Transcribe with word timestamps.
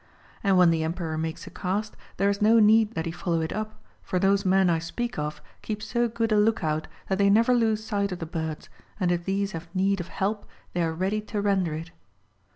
And 0.43 0.57
when 0.57 0.71
the 0.71 0.81
Emperor 0.83 1.15
makes 1.15 1.45
a 1.45 1.51
cast, 1.51 1.95
there 2.17 2.27
is 2.31 2.41
no 2.41 2.57
need 2.59 2.95
that 2.95 3.05
he 3.05 3.11
follow 3.11 3.41
it 3.41 3.53
up, 3.53 3.83
for 4.01 4.17
those 4.17 4.43
men 4.43 4.67
I 4.67 4.79
speak 4.79 5.19
of 5.19 5.43
keep 5.61 5.83
so 5.83 6.07
good 6.07 6.31
a 6.31 6.37
look 6.39 6.63
out 6.63 6.87
that 7.07 7.19
they 7.19 7.29
never 7.29 7.53
lose 7.53 7.83
sight 7.83 8.11
of 8.11 8.17
the 8.17 8.25
birds, 8.25 8.67
and 8.99 9.11
if 9.11 9.25
these 9.25 9.51
have 9.51 9.69
need 9.75 9.99
of 9.99 10.07
help 10.07 10.47
they 10.73 10.81
are 10.81 10.91
ready 10.91 11.21
to 11.21 11.39
render 11.39 11.75
it. 11.75 11.91